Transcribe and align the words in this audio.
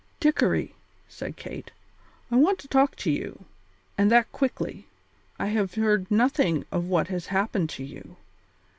"Dickory," 0.19 0.73
said 1.07 1.35
Kate, 1.37 1.69
"I 2.31 2.35
want 2.35 2.57
to 2.57 2.67
talk 2.67 2.95
to 2.95 3.11
you, 3.11 3.45
and 3.99 4.09
that 4.11 4.31
quickly. 4.31 4.87
I 5.37 5.45
have 5.49 5.75
heard 5.75 6.09
nothing 6.09 6.65
of 6.71 6.85
what 6.85 7.09
has 7.09 7.27
happened 7.27 7.69
to 7.69 7.83
you. 7.83 8.15